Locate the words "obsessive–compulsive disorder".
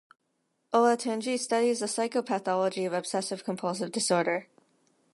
2.93-4.47